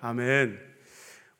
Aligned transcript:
아멘. 0.00 0.58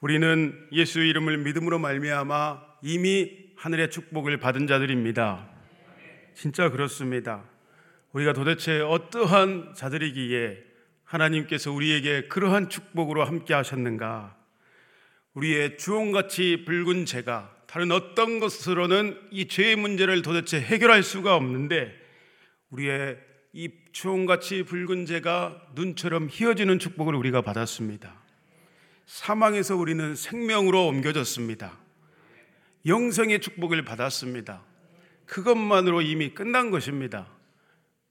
우리는 0.01 0.69
예수 0.73 1.01
이름을 1.01 1.39
믿음으로 1.39 1.79
말미암아 1.79 2.61
이미 2.83 3.31
하늘의 3.57 3.91
축복을 3.91 4.39
받은 4.39 4.67
자들입니다. 4.67 5.49
진짜 6.35 6.71
그렇습니다. 6.71 7.45
우리가 8.13 8.33
도대체 8.33 8.81
어떠한 8.81 9.75
자들이기에 9.77 10.59
하나님께서 11.05 11.73
우리에게 11.73 12.29
그러한 12.29 12.69
축복으로 12.69 13.25
함께 13.25 13.55
하셨는가? 13.55 14.37
우리의 15.35 15.79
주홍같이 15.79 16.65
붉은 16.65 17.07
죄가 17.07 17.55
다른 17.67 17.93
어떤 17.93 18.41
것으로는 18.41 19.19
이 19.31 19.47
죄의 19.47 19.77
문제를 19.77 20.23
도대체 20.23 20.61
해결할 20.61 21.03
수가 21.03 21.37
없는데 21.37 21.93
우리의 22.71 23.19
이 23.53 23.71
주홍같이 23.93 24.65
붉은 24.65 25.07
죄가 25.07 25.71
눈처럼 25.75 26.29
희어지는 26.31 26.79
축복을 26.79 27.15
우리가 27.15 27.43
받았습니다. 27.43 28.18
사망에서 29.09 29.75
우리는 29.75 30.15
생명으로 30.15 30.87
옮겨졌습니다. 30.87 31.73
영생의 32.85 33.41
축복을 33.41 33.83
받았습니다. 33.83 34.63
그것만으로 35.25 36.03
이미 36.03 36.35
끝난 36.35 36.71
것입니다. 36.71 37.27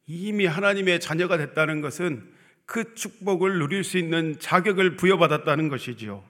이미 0.08 0.48
하나님의 0.48 1.00
자녀가 1.00 1.38
됐다는 1.38 1.82
것은 1.82 2.28
그 2.66 2.96
축복을 2.96 3.60
누릴 3.60 3.84
수 3.84 4.00
있는 4.00 4.40
자격을 4.40 4.96
부여받았다는 4.96 5.70
것이지요. 5.70 6.24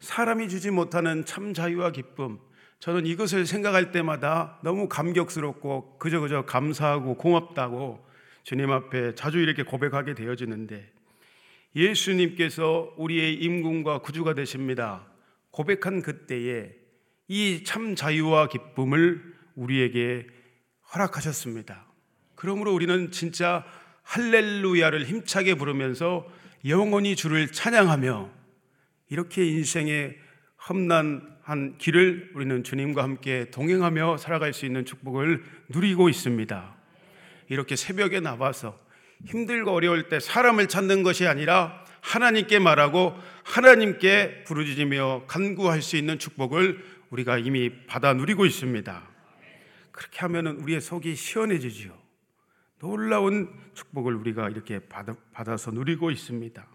사람이 0.00 0.50
주지 0.50 0.70
못하는 0.70 1.24
참 1.24 1.54
자유와 1.54 1.92
기쁨. 1.92 2.38
저는 2.80 3.06
이것을 3.06 3.46
생각할 3.46 3.90
때마다 3.90 4.58
너무 4.62 4.88
감격스럽고 4.88 5.96
그저 5.98 6.20
그저 6.20 6.44
감사하고 6.44 7.16
고맙다고 7.16 8.06
주님 8.42 8.70
앞에 8.70 9.14
자주 9.14 9.38
이렇게 9.38 9.62
고백하게 9.62 10.14
되어지는데 10.14 10.97
예수님께서 11.78 12.92
우리의 12.96 13.34
임금과 13.34 14.00
구주가 14.00 14.34
되십니다. 14.34 15.06
고백한 15.52 16.02
그때에 16.02 16.72
이 17.28 17.62
참 17.64 17.94
자유와 17.94 18.48
기쁨을 18.48 19.22
우리에게 19.54 20.26
허락하셨습니다. 20.94 21.86
그러므로 22.34 22.74
우리는 22.74 23.10
진짜 23.10 23.64
할렐루야를 24.02 25.04
힘차게 25.04 25.54
부르면서 25.54 26.26
영원히 26.66 27.14
주를 27.14 27.48
찬양하며 27.48 28.30
이렇게 29.10 29.44
인생의 29.46 30.16
험난한 30.68 31.76
길을 31.78 32.32
우리는 32.34 32.64
주님과 32.64 33.02
함께 33.02 33.50
동행하며 33.50 34.16
살아갈 34.16 34.52
수 34.52 34.66
있는 34.66 34.84
축복을 34.84 35.44
누리고 35.68 36.08
있습니다. 36.08 36.76
이렇게 37.50 37.76
새벽에 37.76 38.20
나와서 38.20 38.78
힘들고 39.26 39.72
어려울 39.72 40.08
때 40.08 40.20
사람을 40.20 40.68
찾는 40.68 41.02
것이 41.02 41.26
아니라 41.26 41.84
하나님께 42.00 42.58
말하고 42.58 43.14
하나님께 43.44 44.44
부르짖으며 44.44 45.24
간구할 45.26 45.82
수 45.82 45.96
있는 45.96 46.18
축복을 46.18 46.82
우리가 47.10 47.38
이미 47.38 47.86
받아 47.86 48.12
누리고 48.12 48.46
있습니다. 48.46 49.02
그렇게 49.90 50.20
하면 50.20 50.46
우리의 50.46 50.80
속이 50.80 51.16
시원해지지요. 51.16 51.92
놀라운 52.78 53.52
축복을 53.74 54.14
우리가 54.14 54.48
이렇게 54.48 54.80
받아서 55.32 55.72
누리고 55.72 56.10
있습니다. 56.10 56.66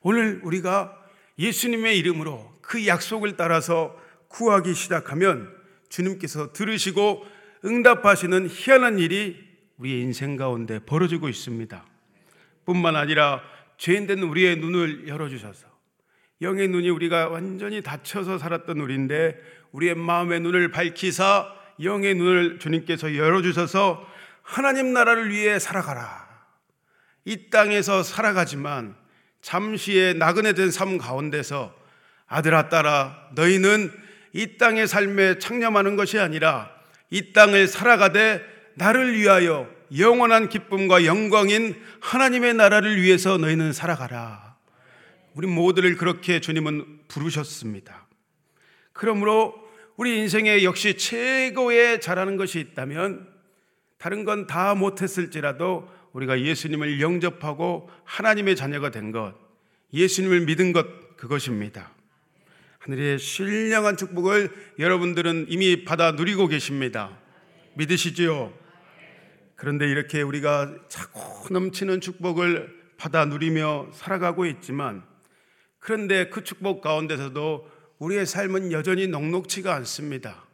오늘 0.00 0.40
우리가 0.42 0.96
예수님의 1.38 1.98
이름으로 1.98 2.58
그 2.62 2.86
약속을 2.86 3.36
따라서 3.36 3.96
구하기 4.28 4.74
시작하면 4.74 5.54
주님께서 5.88 6.52
들으시고 6.52 7.26
응답하시는 7.64 8.48
희한한 8.48 8.98
일이 8.98 9.47
우리의 9.78 10.00
인생 10.02 10.36
가운데 10.36 10.78
벌어지고 10.84 11.28
있습니다. 11.28 11.84
뿐만 12.64 12.96
아니라 12.96 13.42
죄인된 13.78 14.20
우리의 14.20 14.56
눈을 14.56 15.08
열어주셔서 15.08 15.66
영의 16.42 16.68
눈이 16.68 16.90
우리가 16.90 17.28
완전히 17.28 17.82
닫혀서 17.82 18.38
살았던 18.38 18.80
우리인데 18.80 19.40
우리의 19.72 19.94
마음의 19.94 20.40
눈을 20.40 20.70
밝히사 20.70 21.52
영의 21.82 22.14
눈을 22.14 22.58
주님께서 22.58 23.16
열어주셔서 23.16 24.06
하나님 24.42 24.92
나라를 24.92 25.30
위해 25.30 25.58
살아가라. 25.58 26.28
이 27.24 27.50
땅에서 27.50 28.02
살아가지만 28.02 28.96
잠시의 29.42 30.14
나그네 30.14 30.54
된 30.54 30.70
삶 30.70 30.98
가운데서 30.98 31.74
아들아 32.26 32.68
딸아 32.68 33.30
너희는 33.34 33.92
이 34.32 34.56
땅의 34.58 34.86
삶에 34.86 35.38
창념하는 35.38 35.96
것이 35.96 36.18
아니라 36.18 36.70
이 37.10 37.32
땅을 37.32 37.66
살아가되 37.68 38.57
나를 38.78 39.18
위하여 39.18 39.68
영원한 39.96 40.48
기쁨과 40.48 41.04
영광인 41.04 41.80
하나님의 42.00 42.54
나라를 42.54 43.02
위해서 43.02 43.36
너희는 43.36 43.72
살아가라. 43.72 44.56
우리 45.34 45.46
모두를 45.46 45.96
그렇게 45.96 46.40
주님은 46.40 47.00
부르셨습니다. 47.08 48.06
그러므로 48.92 49.54
우리 49.96 50.16
인생에 50.18 50.62
역시 50.62 50.96
최고의 50.96 52.00
잘하는 52.00 52.36
것이 52.36 52.60
있다면 52.60 53.28
다른 53.98 54.24
건 54.24 54.46
다 54.46 54.74
못했을지라도 54.74 55.88
우리가 56.12 56.40
예수님을 56.40 57.00
영접하고 57.00 57.90
하나님의 58.04 58.54
자녀가 58.56 58.90
된 58.90 59.10
것, 59.10 59.34
예수님을 59.92 60.42
믿은 60.42 60.72
것, 60.72 61.16
그것입니다. 61.16 61.90
하늘의 62.78 63.18
신령한 63.18 63.96
축복을 63.96 64.50
여러분들은 64.78 65.46
이미 65.48 65.84
받아 65.84 66.12
누리고 66.12 66.46
계십니다. 66.46 67.18
믿으시지요? 67.74 68.52
그런데 69.58 69.90
이렇게 69.90 70.22
우리가 70.22 70.72
차고 70.88 71.52
넘치는 71.52 72.00
축복을 72.00 72.78
받아 72.96 73.24
누리며 73.24 73.88
살아가고 73.92 74.46
있지만 74.46 75.02
그런데 75.80 76.28
그 76.28 76.44
축복 76.44 76.80
가운데서도 76.80 77.68
우리의 77.98 78.24
삶은 78.24 78.70
여전히 78.70 79.08
녹록치가 79.08 79.74
않습니다. 79.74 80.44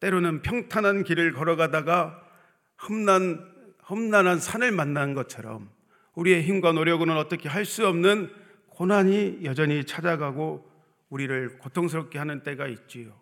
때로는 0.00 0.40
평탄한 0.40 1.04
길을 1.04 1.34
걸어가다가 1.34 2.18
험난, 2.82 3.46
험난한 3.90 4.40
산을 4.40 4.72
만난 4.72 5.12
것처럼 5.12 5.68
우리의 6.14 6.42
힘과 6.42 6.72
노력으로는 6.72 7.20
어떻게 7.20 7.46
할 7.50 7.66
수 7.66 7.86
없는 7.86 8.32
고난이 8.68 9.40
여전히 9.44 9.84
찾아가고 9.84 10.66
우리를 11.10 11.58
고통스럽게 11.58 12.18
하는 12.18 12.42
때가 12.42 12.68
있지요. 12.68 13.12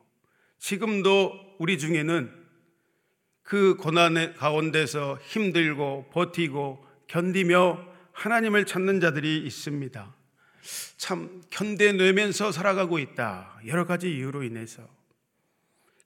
지금도 0.58 1.32
우리 1.58 1.76
중에는 1.76 2.38
그 3.48 3.76
고난의 3.76 4.34
가운데서 4.34 5.19
힘들고 5.22 6.10
버티고 6.12 6.86
견디며 7.06 7.82
하나님을 8.12 8.66
찾는 8.66 9.00
자들이 9.00 9.38
있습니다. 9.38 10.14
참 10.98 11.41
견뎌내면서 11.48 12.53
살아가고 12.53 12.98
있다. 12.98 13.59
여러 13.66 13.86
가지 13.86 14.14
이유로 14.14 14.42
인해서 14.42 14.86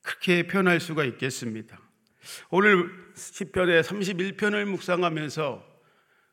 그렇게 0.02 0.46
표현할 0.46 0.78
수가 0.78 1.02
있겠습니다. 1.04 1.80
오늘 2.50 2.88
시편의 3.16 3.82
31편을 3.82 4.64
묵상하면서 4.66 5.66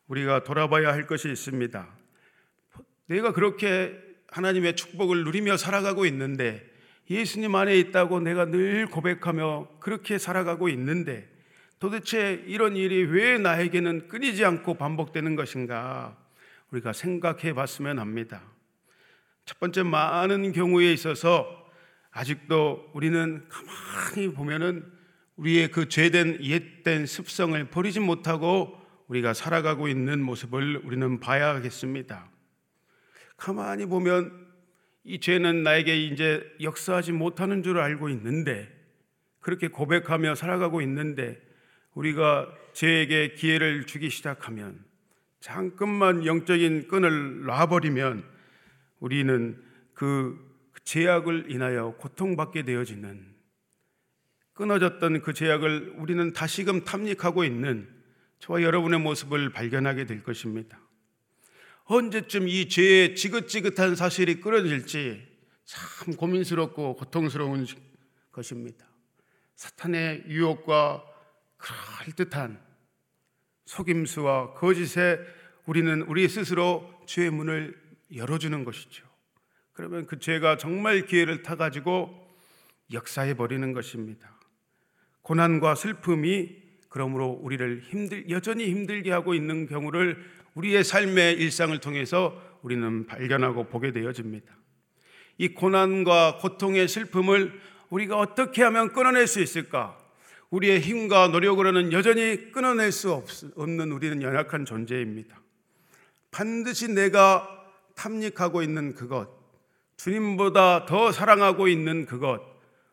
우리가 0.10 0.44
돌아봐야 0.44 0.90
할 0.90 1.08
것이 1.08 1.28
있습니다. 1.32 1.90
내가 3.08 3.34
그렇게 3.34 3.98
하나님의 4.28 4.76
축복을 4.76 5.24
누리며 5.24 5.58
살아가고 5.58 6.06
있는데 6.06 6.69
예수님 7.10 7.56
안에 7.56 7.78
있다고 7.80 8.20
내가 8.20 8.46
늘 8.46 8.86
고백하며 8.88 9.68
그렇게 9.80 10.18
살아가고 10.18 10.70
있는데 10.70 11.28
도대체 11.80 12.44
이런 12.46 12.76
일이 12.76 13.04
왜 13.04 13.38
나에게는 13.38 14.10
끊이지 14.10 14.46
않고 14.46 14.76
반복되는 14.76 15.36
것인가 15.36 16.18
우리가 16.72 16.94
생각해 16.94 17.54
봤으면 17.54 18.00
합니다. 18.00 18.42
첫 19.46 19.60
번째 19.60 19.84
많은 19.84 20.52
경우에 20.52 20.94
있어서 20.94 21.48
아직도 22.12 22.92
우리는 22.94 23.48
가만히 23.50 24.34
보면은 24.34 24.86
우리의 25.38 25.72
그 25.72 25.88
죄된 25.88 26.44
옛된 26.44 27.06
습성을 27.06 27.64
버리지 27.70 28.02
못하고 28.02 28.78
우리가 29.08 29.34
살아가고 29.34 29.88
있는 29.88 30.22
모습을 30.22 30.82
우리는 30.84 31.20
봐야겠습니다. 31.20 32.30
가만히 33.38 33.86
보면 33.86 34.49
이 35.04 35.20
죄는 35.20 35.64
나에게 35.64 35.96
이제 36.06 36.44
역사하지 36.62 37.14
못하는 37.14 37.64
줄 37.64 37.80
알고 37.80 38.10
있는데 38.10 38.70
그렇게 39.40 39.68
고백하며 39.68 40.36
살아가고 40.36 40.82
있는데 40.82 41.40
우리가 41.94 42.54
죄에게 42.74 43.34
기회를 43.34 43.86
주기 43.86 44.10
시작하면 44.10 44.84
잠깐만 45.40 46.26
영적인 46.26 46.88
끈을 46.88 47.46
놔버리면 47.46 48.24
우리는 49.00 49.62
그 49.94 50.38
제약을 50.84 51.52
인하여 51.52 51.96
고통받게 51.98 52.64
되어지는 52.64 53.30
끊어졌던 54.54 55.22
그 55.22 55.34
제약을 55.34 55.94
우리는 55.98 56.34
다시금 56.34 56.84
탐닉하고 56.84 57.46
있는 57.46 57.88
저와 58.40 58.62
여러분의 58.62 59.00
모습을 59.00 59.52
발견하게 59.52 60.06
될 60.06 60.24
것입니다. 60.24 60.80
언제쯤 61.92 62.48
이 62.48 62.70
죄의 62.70 63.16
지긋지긋한 63.16 63.96
사실이 63.96 64.42
끊어질지 64.42 65.28
참 65.66 66.14
고민스럽고 66.16 66.96
고통스러운 66.96 67.66
것입니다. 68.32 68.86
사탄의 69.56 70.26
유혹과 70.28 71.04
그럴듯한 71.58 72.62
속임수와 73.66 74.54
거짓에 74.54 75.18
우리는 75.66 76.04
우리 76.04 76.30
스스로 76.30 76.88
죄의 77.08 77.32
문을 77.32 77.76
열어주는 78.16 78.64
것이죠. 78.64 79.04
그러면 79.74 80.06
그 80.06 80.20
죄가 80.20 80.58
정말 80.58 81.08
기회를 81.08 81.42
타가지고 81.42 82.14
역사해 82.94 83.34
버리는 83.34 83.74
것입니다. 83.74 84.40
고난과 85.24 85.74
슬픔이 85.74 86.56
그러므로 86.88 87.30
우리를 87.30 87.82
힘들 87.90 88.30
여전히 88.30 88.66
힘들게 88.68 89.12
하고 89.12 89.34
있는 89.34 89.66
경우를 89.66 90.24
우리의 90.56 90.84
삶의 90.84 91.36
일상을 91.36 91.78
통해서 91.80 92.40
우리는 92.62 93.06
발견하고 93.06 93.66
보게 93.66 93.92
되어집니다. 93.92 94.48
이 95.38 95.50
고난과 95.50 96.40
고통의 96.42 96.88
슬픔을 96.88 97.60
우리가 97.90 98.18
어떻게 98.18 98.64
하면 98.64 98.92
끊어낼 98.94 99.28
수 99.28 99.42
있을까? 99.42 99.98
우리의 100.50 100.82
힘과 100.82 101.28
노력으로는 101.28 101.94
여전히 101.94 102.52
끊어낼 102.52 102.92
수 102.92 103.24
없는 103.56 103.92
우리는 103.92 104.22
연약한 104.22 104.66
존재입니다. 104.66 105.40
반드시 106.32 106.92
내가 106.92 107.48
탐닉하고 107.96 108.62
있는 108.62 108.94
그것, 108.94 109.30
주님보다 109.98 110.86
더 110.86 111.12
사랑하고 111.12 111.68
있는 111.68 112.06
그것, 112.06 112.42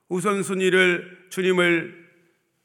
우선순위를 0.09 1.27
주님을 1.31 2.07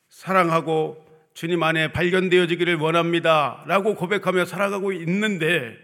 사랑하고 0.09 1.05
주님 1.33 1.63
안에 1.63 1.92
발견되어지기를 1.92 2.75
원합니다. 2.75 3.63
라고 3.68 3.95
고백하며 3.95 4.45
살아가고 4.45 4.92
있는데, 4.94 5.78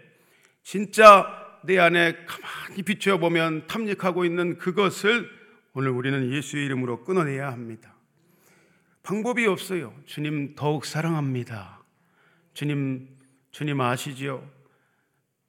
진짜 0.62 1.26
내 1.64 1.78
안에 1.78 2.16
가만히 2.26 2.82
비춰보면 2.82 3.66
탐닉하고 3.66 4.24
있는 4.24 4.58
그것을 4.58 5.28
오늘 5.72 5.90
우리는 5.90 6.32
예수의 6.32 6.66
이름으로 6.66 7.04
끊어내야 7.04 7.50
합니다. 7.50 7.94
방법이 9.02 9.46
없어요. 9.46 9.94
주님 10.06 10.54
더욱 10.54 10.84
사랑합니다. 10.84 11.82
주님, 12.52 13.08
주님 13.50 13.80
아시지요? 13.80 14.46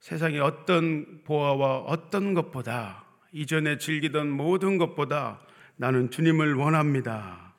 세상의 0.00 0.40
어떤 0.40 1.22
보아와 1.24 1.80
어떤 1.80 2.32
것보다 2.32 3.04
이전에 3.32 3.78
즐기던 3.78 4.30
모든 4.30 4.78
것보다 4.78 5.40
나는 5.76 6.10
주님을 6.10 6.54
원합니다. 6.54 7.49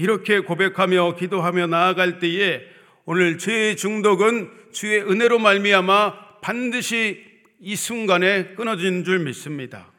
이렇게 0.00 0.40
고백하며 0.40 1.16
기도하며 1.16 1.66
나아갈 1.66 2.20
때에 2.20 2.62
오늘 3.04 3.36
죄의 3.36 3.76
중독은 3.76 4.50
주의 4.72 4.98
은혜로 5.02 5.38
말미암아 5.38 6.40
반드시 6.40 7.22
이 7.58 7.76
순간에 7.76 8.54
끊어진 8.54 9.04
줄 9.04 9.18
믿습니다. 9.18 9.92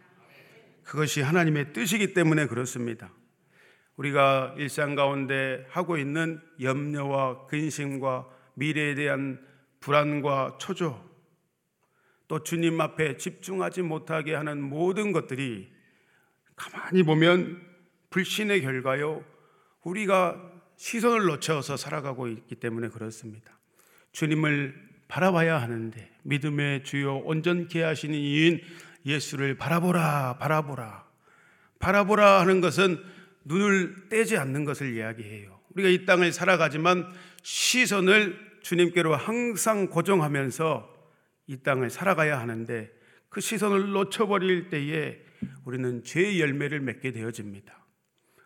그것이 0.84 1.22
하나님의 1.22 1.74
뜻이기 1.74 2.16
때문에 2.16 2.48
그렇습니다. 2.48 3.14
우리가 3.96 4.56
일상 4.58 4.96
가운데 4.96 5.68
하고 5.70 5.98
있는 5.98 6.42
염려와 6.60 7.46
근심과 7.46 8.28
미래에 8.56 8.96
대한 8.96 9.40
불안과 9.82 10.58
초조, 10.60 11.00
또 12.28 12.42
주님 12.42 12.82
앞에 12.82 13.18
집중하지 13.18 13.84
못하게 13.84 14.34
하는 14.34 14.64
모든 14.64 15.12
것들이 15.12 15.72
가만히 16.56 17.04
보면 17.04 17.62
불신의 18.10 18.64
결과요. 18.64 19.24
우리가 19.84 20.52
시선을 20.78 21.26
놓쳐서 21.26 21.78
살아가고 21.78 22.28
있기 22.28 22.56
때문에 22.56 22.90
그렇습니다. 22.90 23.60
주님을 24.12 24.90
바라봐야 25.08 25.62
하는데 25.62 26.12
믿음의 26.24 26.84
주요 26.84 27.18
온전케 27.18 27.82
하시는 27.82 28.16
이인 28.18 28.62
예수를 29.06 29.56
바라보라 29.58 30.38
바라보라 30.40 31.06
바라보라 31.80 32.42
하는 32.42 32.62
것은 32.62 33.04
눈을 33.44 34.10
떼지 34.10 34.38
않는 34.38 34.66
것을 34.66 34.96
이야기해요. 34.96 35.60
우리가 35.74 35.90
이 35.90 36.06
땅을 36.06 36.32
살아가지만 36.32 37.12
시선을 37.42 38.60
주님께로 38.62 39.16
항상 39.16 39.88
고정하면서 39.88 40.90
이 41.48 41.58
땅을 41.58 41.90
살아가야 41.90 42.40
하는데 42.40 42.92
그 43.30 43.42
시선을 43.42 43.92
놓쳐버릴 43.92 44.70
때에 44.70 45.20
우리는 45.66 46.04
죄의 46.04 46.40
열매를 46.40 46.82
맺게 46.82 47.12
되어집니다. 47.12 47.86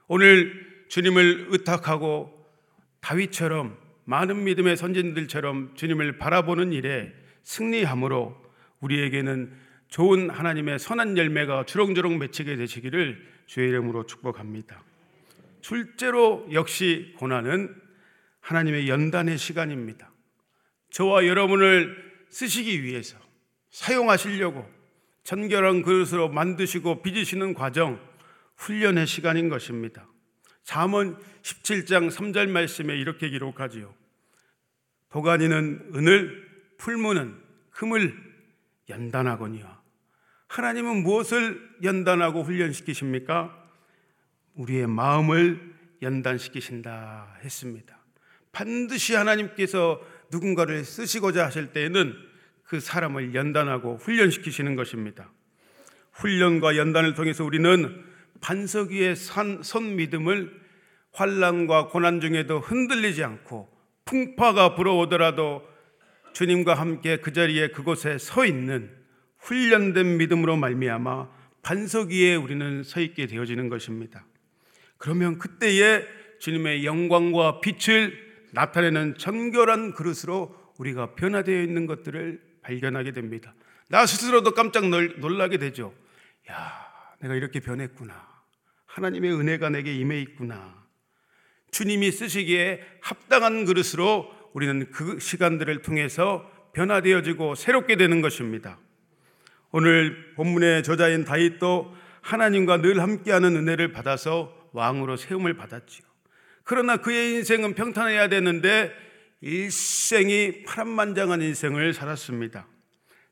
오늘 0.08 0.75
주님을 0.96 1.48
의탁하고 1.50 2.32
다윗처럼 3.02 3.78
많은 4.06 4.46
믿음의 4.46 4.78
선진들처럼 4.78 5.76
주님을 5.76 6.18
바라보는 6.18 6.72
일에 6.72 7.12
승리함으로 7.44 8.34
우리에게는 8.80 9.52
좋은 9.90 10.30
하나님의 10.30 10.80
선한 10.80 11.18
열매가 11.18 11.66
주렁주렁 11.66 12.18
맺히게 12.18 12.56
되시기를 12.56 13.28
주의 13.46 13.68
이름으로 13.68 14.06
축복합니다. 14.06 14.82
둘째로 15.62 16.48
역시 16.54 17.14
고난은 17.18 17.76
하나님의 18.40 18.88
연단의 18.88 19.38
시간입니다. 19.38 20.10
저와 20.92 21.28
여러분을 21.28 22.24
쓰시기 22.30 22.84
위해서 22.84 23.18
사용하시려고 23.70 24.66
전결한 25.24 25.82
그릇으로 25.82 26.30
만드시고 26.30 27.02
빚으시는 27.02 27.54
과정, 27.54 28.00
훈련의 28.56 29.08
시간인 29.08 29.50
것입니다. 29.50 30.08
잠언 30.66 31.18
17장 31.44 32.12
3절 32.12 32.50
말씀에 32.50 32.98
이렇게 32.98 33.30
기록하지요. 33.30 33.94
도가니는 35.12 35.92
은을, 35.96 36.46
풀무는 36.78 37.36
금을 37.70 38.14
연단하거니와 38.90 39.82
하나님은 40.48 41.04
무엇을 41.04 41.78
연단하고 41.84 42.44
훈련시키십니까? 42.44 43.56
우리의 44.56 44.88
마음을 44.88 45.74
연단시키신다 46.02 47.40
했습니다. 47.44 47.98
반드시 48.52 49.16
하나님께서 49.16 50.02
누군가를 50.32 50.84
쓰시고자 50.84 51.46
하실 51.46 51.74
때에는 51.74 52.14
그 52.64 52.80
사람을 52.80 53.36
연단하고 53.36 53.98
훈련시키시는 53.98 54.76
것입니다. 54.76 55.30
훈련과 56.14 56.78
연단을 56.78 57.14
통해서 57.14 57.44
우리는 57.44 58.15
반석 58.46 58.92
위의 58.92 59.16
선, 59.16 59.64
선 59.64 59.96
믿음을 59.96 60.54
환란과 61.14 61.88
고난 61.88 62.22
중에도 62.22 62.60
흔들리지 62.60 63.24
않고 63.24 63.68
풍파가 64.06 64.76
불어오더라도 64.76 65.64
주님과 66.34 66.76
함께 66.76 67.18
그 67.18 67.34
자리에 67.34 67.70
그곳에 67.70 68.20
서 68.20 68.46
있는 68.46 68.96
훈련된 69.40 70.18
믿음으로 70.18 70.58
말미암아 70.58 71.28
반석 71.64 72.12
위에 72.12 72.36
우리는 72.36 72.84
서 72.84 73.00
있게 73.00 73.26
되어지는 73.26 73.68
것입니다. 73.68 74.28
그러면 75.00 75.40
그때에 75.40 76.06
주님의 76.38 76.86
영광과 76.86 77.62
빛을 77.62 78.16
나타내는 78.52 79.18
정결한 79.18 79.94
그릇으로 79.96 80.56
우리가 80.78 81.16
변화되어 81.16 81.64
있는 81.64 81.88
것들을 81.88 82.40
발견하게 82.62 83.12
됩니다. 83.12 83.56
나 83.90 84.06
스스로도 84.06 84.52
깜짝 84.52 84.88
놀라게 84.88 85.58
되죠. 85.58 85.96
야, 86.52 87.16
내가 87.22 87.34
이렇게 87.34 87.60
변했구나. 87.60 88.35
하나님의 88.96 89.34
은혜가 89.34 89.70
내게 89.72 89.94
임해 89.94 90.22
있구나. 90.22 90.74
주님이 91.72 92.14
쓰시기에 92.14 92.82
합당한 93.02 93.66
그릇으로 93.66 94.32
우리는 94.54 94.90
그 94.90 95.20
시간들을 95.20 95.82
통해서 95.82 96.50
변화되어지고 96.72 97.56
새롭게 97.56 97.98
되는 97.98 98.22
것입니다. 98.22 98.80
오늘 99.72 100.34
본문의 100.36 100.84
저자인 100.84 101.26
다윗도 101.26 101.94
하나님과 102.22 102.78
늘 102.78 103.02
함께하는 103.02 103.58
은혜를 103.58 103.92
받아서 103.92 104.70
왕으로 104.72 105.18
세움을 105.18 105.56
받았지요. 105.56 106.06
그러나 106.64 106.96
그의 106.96 107.34
인생은 107.34 107.76
평탄해야 107.76 108.30
되는데 108.30 108.94
일생이 109.42 110.64
파란만장한 110.64 111.42
인생을 111.42 111.94
살았습니다. 111.94 112.66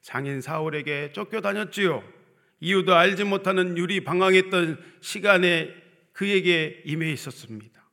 장인 0.01 0.41
사울에게 0.41 1.13
쫓겨다녔지요. 1.13 2.03
이유도 2.63 2.95
알지 2.95 3.25
못하는 3.25 3.77
유리 3.77 4.05
방황했던 4.05 4.81
시간에 5.01 5.75
그에게 6.13 6.81
임해 6.85 7.11
있었습니다. 7.11 7.83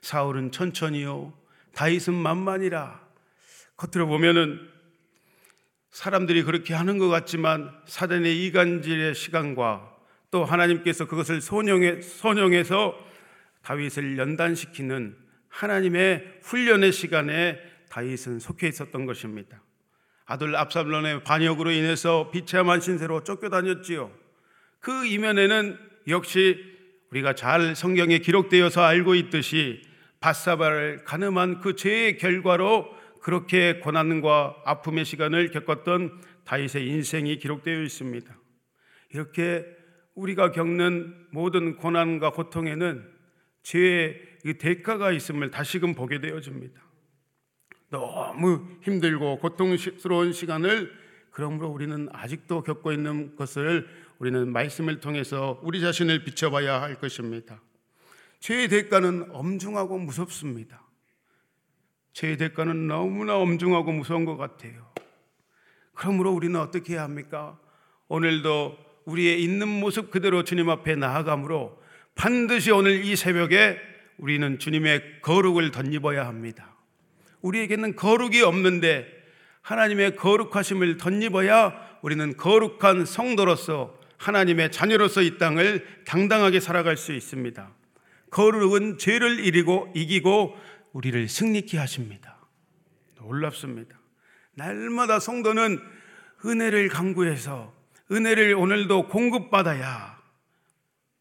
사울은 0.00 0.52
천천히요. 0.52 1.36
다윗은 1.74 2.14
만만이라. 2.14 3.02
겉으로 3.76 4.06
보면은 4.06 4.60
사람들이 5.90 6.44
그렇게 6.44 6.72
하는 6.72 6.98
것 6.98 7.08
같지만 7.08 7.72
사단의 7.86 8.46
이간질의 8.46 9.16
시간과 9.16 9.92
또 10.30 10.44
하나님께서 10.44 11.08
그것을 11.08 11.40
선용해, 11.40 12.02
선용해서 12.02 12.96
다윗을 13.62 14.18
연단시키는 14.18 15.16
하나님의 15.48 16.38
훈련의 16.42 16.92
시간에 16.92 17.58
다윗은 17.90 18.38
속해 18.38 18.68
있었던 18.68 19.04
것입니다. 19.04 19.60
아들 20.26 20.56
압살론의 20.56 21.24
반역으로 21.24 21.70
인해서 21.70 22.30
비참한 22.30 22.80
신세로 22.80 23.24
쫓겨다녔지요. 23.24 24.10
그 24.80 25.06
이면에는 25.06 25.78
역시 26.08 26.72
우리가 27.10 27.34
잘 27.34 27.76
성경에 27.76 28.18
기록되어서 28.18 28.82
알고 28.82 29.14
있듯이 29.14 29.82
바사바를 30.20 31.04
가늠한 31.04 31.60
그 31.60 31.76
죄의 31.76 32.16
결과로 32.16 32.88
그렇게 33.20 33.78
고난과 33.80 34.62
아픔의 34.64 35.04
시간을 35.04 35.50
겪었던 35.50 36.20
다윗의 36.44 36.88
인생이 36.88 37.38
기록되어 37.38 37.82
있습니다. 37.82 38.34
이렇게 39.10 39.64
우리가 40.14 40.52
겪는 40.52 41.28
모든 41.30 41.76
고난과 41.76 42.30
고통에는 42.30 43.08
죄의 43.62 44.58
대가가 44.58 45.12
있음을 45.12 45.50
다시금 45.50 45.94
보게 45.94 46.20
되어집니다. 46.20 46.80
너무 47.92 48.66
힘들고 48.80 49.38
고통스러운 49.38 50.32
시간을 50.32 50.90
그러므로 51.30 51.68
우리는 51.68 52.08
아직도 52.10 52.62
겪고 52.62 52.90
있는 52.90 53.36
것을 53.36 53.86
우리는 54.18 54.50
말씀을 54.50 55.00
통해서 55.00 55.60
우리 55.62 55.80
자신을 55.80 56.24
비춰봐야 56.24 56.80
할 56.80 56.94
것입니다. 56.94 57.60
죄의 58.40 58.68
대가는 58.68 59.26
엄중하고 59.30 59.98
무섭습니다. 59.98 60.82
죄의 62.14 62.38
대가는 62.38 62.86
너무나 62.86 63.36
엄중하고 63.36 63.92
무서운 63.92 64.24
것 64.24 64.36
같아요. 64.38 64.90
그러므로 65.94 66.32
우리는 66.32 66.58
어떻게 66.58 66.94
해야 66.94 67.02
합니까? 67.02 67.58
오늘도 68.08 68.78
우리의 69.04 69.42
있는 69.42 69.68
모습 69.68 70.10
그대로 70.10 70.44
주님 70.44 70.70
앞에 70.70 70.96
나아가므로 70.96 71.82
반드시 72.14 72.70
오늘 72.70 73.04
이 73.04 73.16
새벽에 73.16 73.78
우리는 74.16 74.58
주님의 74.58 75.20
거룩을 75.20 75.72
덧입어야 75.72 76.26
합니다. 76.26 76.71
우리에게는 77.42 77.96
거룩이 77.96 78.42
없는데 78.42 79.06
하나님의 79.60 80.16
거룩하심을 80.16 80.96
덧입어야 80.96 81.98
우리는 82.02 82.36
거룩한 82.36 83.04
성도로서 83.04 83.98
하나님의 84.16 84.72
자녀로서 84.72 85.22
이 85.22 85.38
땅을 85.38 86.04
당당하게 86.04 86.60
살아갈 86.60 86.96
수 86.96 87.12
있습니다. 87.12 87.70
거룩은 88.30 88.98
죄를 88.98 89.44
이기고 89.44 89.92
이기고 89.94 90.56
우리를 90.92 91.28
승리케 91.28 91.78
하십니다. 91.78 92.38
놀랍습니다. 93.16 93.98
날마다 94.54 95.20
성도는 95.20 95.80
은혜를 96.44 96.88
강구해서 96.88 97.72
은혜를 98.10 98.54
오늘도 98.54 99.08
공급받아야 99.08 100.20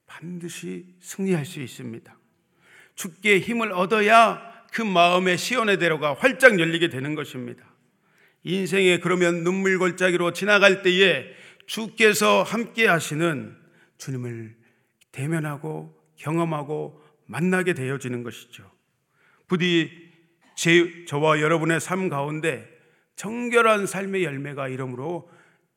반드시 0.06 0.86
승리할 1.00 1.46
수 1.46 1.62
있습니다. 1.62 2.16
주께 2.96 3.40
힘을 3.40 3.72
얻어야 3.72 4.51
그 4.72 4.82
마음의 4.82 5.38
시온의 5.38 5.80
대로가 5.80 6.14
활짝 6.14 6.60
열리게 6.60 6.90
되는 6.90 7.14
것입니다. 7.14 7.64
인생에 8.44 9.00
그러면 9.00 9.44
눈물 9.44 9.78
골짜기로 9.78 10.34
지나갈 10.34 10.82
때에 10.82 11.26
주께서 11.68 12.42
함께 12.44 12.88
하시는 12.88 13.56
주님을 13.98 14.56
대면하고 15.12 15.96
경험하고 16.16 17.02
만나게 17.28 17.74
되어지는 17.74 18.24
것이죠. 18.24 18.70
부디 19.48 19.92
제, 20.56 21.06
저와 21.06 21.42
여러분의 21.42 21.80
삶 21.80 22.10
가운데 22.10 22.68
정결한 23.16 23.86
삶의 23.86 24.24
열매가 24.24 24.70
이름으로 24.70 25.30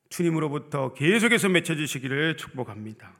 주님으로부터 0.08 0.94
계속해서 0.94 1.48
맺혀지시기를 1.48 2.36
축복합니다. 2.36 3.12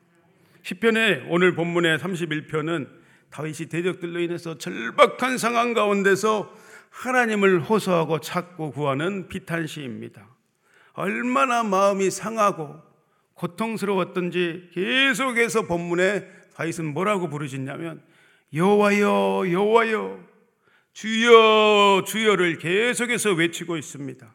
시편의 0.63 1.27
오늘 1.29 1.55
본문의 1.55 1.99
31편은 1.99 3.04
다윗이 3.35 3.69
대적들로 3.69 4.21
인해서 4.21 4.57
절박한 4.59 5.39
상황 5.39 5.75
가운데서 5.75 6.55
하나님을 6.91 7.63
호소하고 7.63 8.21
찾고 8.21 8.71
구하는 8.71 9.27
비탄시입니다. 9.27 10.29
얼마나 10.93 11.65
마음이 11.65 12.13
상하고 12.13 12.81
고통스러웠던지 13.35 14.71
계속해서 14.73 15.63
본문에 15.63 16.25
다윗은 16.55 16.95
뭐라고 16.95 17.29
부르짖냐면 17.29 18.05
여호와여 18.55 19.51
여호와여 19.51 20.21
주여 20.93 22.05
주여를 22.07 22.59
계속해서 22.59 23.33
외치고 23.33 23.77
있습니다. 23.77 24.33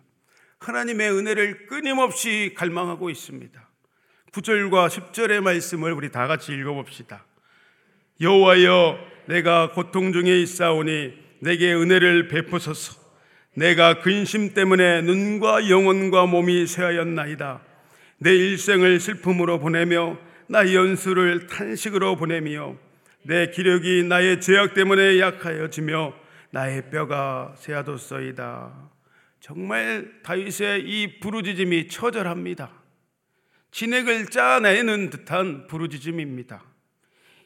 하나님의 0.58 1.12
은혜를 1.12 1.68
끊임없이 1.68 2.54
갈망하고 2.58 3.10
있습니다. 3.10 3.70
9절과 4.34 4.90
10절의 4.90 5.40
말씀을 5.40 5.94
우리 5.94 6.12
다 6.12 6.28
같이 6.28 6.52
읽어 6.52 6.74
봅시다. 6.74 7.24
여호와여 8.22 9.00
내가 9.28 9.72
고통 9.72 10.12
중에 10.12 10.42
있사오니 10.42 11.14
내게 11.40 11.74
은혜를 11.74 12.28
베푸소서. 12.28 13.00
내가 13.56 14.02
근심 14.02 14.54
때문에 14.54 15.02
눈과 15.02 15.70
영혼과 15.70 16.26
몸이 16.26 16.68
쇠하였나이다. 16.68 17.62
내 18.18 18.36
일생을 18.36 19.00
슬픔으로 19.00 19.60
보내며 19.60 20.18
나 20.48 20.74
연수를 20.74 21.48
탄식으로 21.48 22.16
보내며 22.16 22.76
내 23.24 23.50
기력이 23.52 24.04
나의 24.04 24.42
죄악 24.42 24.74
때문에 24.74 25.20
약하여지며 25.20 26.14
나의 26.52 26.90
뼈가 26.90 27.54
쇠하도소이다. 27.58 28.90
정말 29.40 30.12
다윗의 30.24 30.84
이 30.86 31.20
부르짖음이 31.20 31.88
처절합니다. 31.88 32.72
진액을 33.72 34.26
짜내는 34.28 35.10
듯한 35.12 35.68
부르짖음입니다. 35.68 36.69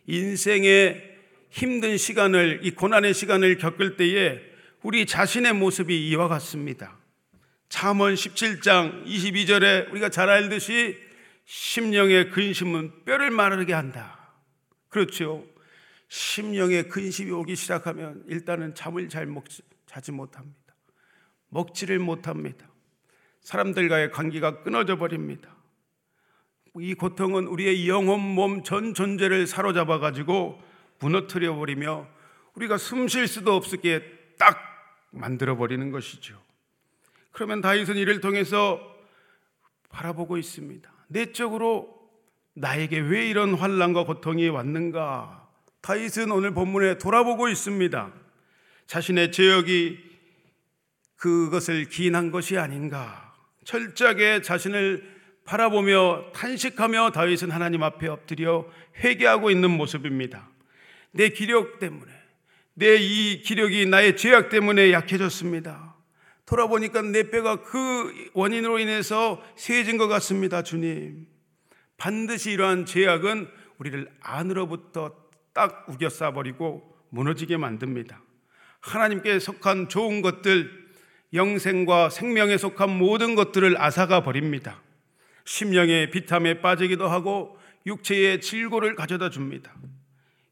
인생의 0.08 1.12
힘든 1.50 1.98
시간을 1.98 2.62
이 2.64 2.72
고난의 2.72 3.14
시간을 3.14 3.58
겪을 3.58 3.96
때에 3.96 4.42
우리 4.82 5.06
자신의 5.06 5.54
모습이 5.54 6.10
이와 6.10 6.28
같습니다. 6.28 6.98
잠언 7.70 8.14
17장 8.14 9.06
22절에 9.06 9.92
우리가 9.92 10.10
잘 10.10 10.30
알듯이 10.30 10.98
심령의 11.46 12.30
근심은 12.32 13.06
뼈를 13.06 13.32
마르게 13.32 13.74
한다. 13.74 14.34
그렇죠. 14.90 15.46
심령의 16.08 16.90
근심이 16.90 17.32
오기 17.32 17.56
시작하면 17.56 18.24
일단은 18.28 18.76
잠을 18.76 19.10
잘 19.10 19.26
먹지, 19.26 19.64
자지 19.88 20.12
못합니다. 20.12 20.76
먹지를 21.50 22.00
못합니다. 22.00 22.68
사람들과의 23.42 24.12
관계가 24.12 24.64
끊어져 24.64 24.98
버립니다. 24.98 25.56
이 26.80 26.96
고통은 26.96 27.48
우리의 27.48 27.88
영혼, 27.88 28.20
몸 28.20 28.64
전 28.64 28.94
존재를 28.94 29.46
사로잡아 29.46 30.00
가지고 30.00 30.60
무너뜨려 31.00 31.56
버리며 31.56 32.08
우리가 32.56 32.78
숨 32.78 33.08
쉴 33.08 33.28
수도 33.28 33.54
없게 33.56 34.02
딱 34.38 34.58
만들어 35.12 35.56
버리는 35.56 35.92
것이죠. 35.92 36.42
그러면 37.32 37.62
다윗은 37.62 37.96
이를 37.98 38.22
통해서 38.22 38.80
바라보고 39.90 40.38
있습니다. 40.38 40.92
내적으로 41.08 41.94
나에게 42.56 43.00
왜 43.00 43.30
이런 43.30 43.54
환란과 43.54 44.06
고통이 44.06 44.50
왔는가? 44.50 45.48
다윗은 45.82 46.32
오늘 46.32 46.54
본문에 46.54 46.98
돌아보고 46.98 47.50
있습니다. 47.50 48.14
자신의 48.88 49.32
죄악이 49.32 50.00
그것을 51.18 51.86
기인한 51.90 52.32
것이 52.32 52.58
아닌가. 52.58 53.34
철저하게 53.66 54.42
자신을 54.42 55.14
바라보며 55.46 56.32
탄식하며 56.34 57.12
다윗은 57.12 57.52
하나님 57.52 57.84
앞에 57.84 58.08
엎드려 58.08 58.66
회개하고 59.04 59.52
있는 59.52 59.72
모습입니다. 59.72 60.50
내 61.12 61.30
기력 61.30 61.80
때문에, 61.80 62.12
내 62.76 62.98
이 62.98 63.42
기력이 63.42 63.86
나의 63.86 64.18
죄악 64.18 64.50
때문에 64.50 64.92
약해졌습니다. 64.92 65.96
돌아보니까 66.46 67.02
내 67.02 67.30
뼈가 67.30 67.62
그 67.62 68.30
원인으로 68.34 68.80
인해서 68.80 69.42
세진 69.56 69.98
것 69.98 70.08
같습니다, 70.08 70.64
주님. 70.64 71.28
반드시 71.98 72.52
이러한 72.52 72.86
죄악은 72.86 73.48
우리를 73.78 74.10
안으로부터 74.22 75.16
딱 75.54 75.86
우겨 75.88 76.10
싸버리고 76.10 76.96
무너지게 77.10 77.58
만듭니다. 77.58 78.22
하나님께 78.82 79.40
속한 79.40 79.88
좋은 79.88 80.22
것들, 80.22 80.84
영생과 81.34 82.10
생명에 82.10 82.58
속한 82.58 82.90
모든 82.90 83.36
것들을 83.36 83.82
앗아가 83.82 84.22
버립니다. 84.24 84.83
심령의 85.46 86.12
비탐에 86.12 86.62
빠지기도 86.62 87.08
하고 87.08 87.58
육체의 87.86 88.42
질고를 88.42 88.96
가져다 88.96 89.30
줍니다. 89.30 89.74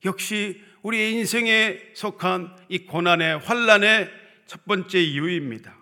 역시 0.06 0.62
우리 0.82 1.12
인생에 1.14 1.80
속한 1.94 2.56
이 2.70 2.86
고난의 2.86 3.40
환란의 3.40 4.10
첫 4.48 4.66
번째 4.66 5.00
이유입니다. 5.00 5.78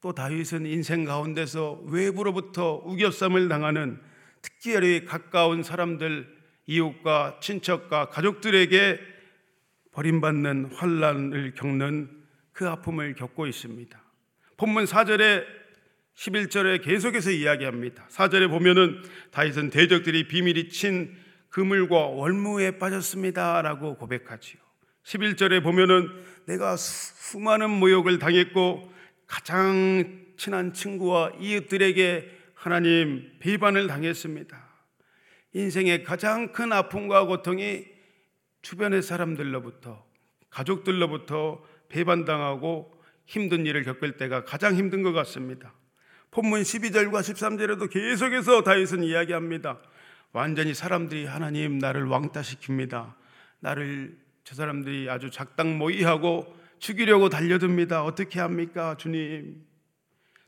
또 0.00 0.14
다윗은 0.14 0.64
인생 0.66 1.04
가운데서 1.04 1.82
외부로부터 1.86 2.82
우겨쌈을 2.86 3.48
당하는 3.48 4.00
특별히 4.40 5.04
가까운 5.04 5.62
사람들 5.62 6.26
이웃과 6.66 7.40
친척과 7.42 8.08
가족들에게 8.08 8.98
버림받는 9.92 10.70
환란을 10.72 11.54
겪는 11.54 12.08
그 12.52 12.68
아픔을 12.68 13.14
겪고 13.14 13.46
있습니다. 13.46 14.00
본문 14.56 14.84
4절에 14.84 15.59
11절에 16.20 16.82
계속해서 16.82 17.30
이야기합니다. 17.30 18.06
4절에 18.08 18.50
보면은 18.50 19.02
다윗은 19.30 19.70
대적들이 19.70 20.28
비밀이 20.28 20.68
친 20.68 21.16
그물과 21.48 21.96
월무에 22.08 22.78
빠졌습니다라고 22.78 23.96
고백하지요. 23.96 24.60
11절에 25.02 25.62
보면은 25.62 26.08
내가 26.44 26.76
수많은 26.76 27.70
모욕을 27.70 28.18
당했고 28.18 28.92
가장 29.26 30.26
친한 30.36 30.74
친구와 30.74 31.32
이웃들에게 31.40 32.38
하나님 32.54 33.32
비반을 33.38 33.86
당했습니다. 33.86 34.68
인생의 35.54 36.04
가장 36.04 36.52
큰 36.52 36.70
아픔과 36.70 37.24
고통이 37.24 37.86
주변의 38.60 39.00
사람들로부터 39.00 40.04
가족들로부터 40.50 41.64
배반당하고 41.88 42.92
힘든 43.24 43.64
일을 43.64 43.84
겪을 43.84 44.18
때가 44.18 44.44
가장 44.44 44.76
힘든 44.76 45.02
것 45.02 45.12
같습니다. 45.12 45.79
본문 46.30 46.62
12절과 46.62 47.20
13절에도 47.20 47.90
계속해서 47.90 48.62
다윗은 48.62 49.02
이야기합니다. 49.02 49.78
완전히 50.32 50.74
사람들이 50.74 51.26
하나님 51.26 51.78
나를 51.78 52.06
왕따시킵니다. 52.06 53.14
나를 53.58 54.16
저 54.44 54.54
사람들이 54.54 55.10
아주 55.10 55.30
작당 55.30 55.76
모의하고 55.76 56.56
죽이려고 56.78 57.30
달려듭니다. 57.30 58.04
어떻게 58.04 58.38
합니까, 58.38 58.96
주님? 58.96 59.64